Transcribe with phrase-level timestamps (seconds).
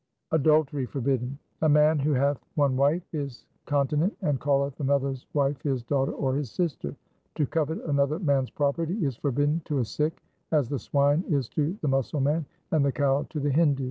[0.31, 5.61] 2 Adultery forbidden:— A man who hath one wife is continent and calleth another's wife
[5.61, 6.95] his daughter or his sister.
[7.35, 11.77] To covet another man's property is forbidden to a Sikh, as the swine is to
[11.83, 13.79] the Musalman and the cow to the Hindu.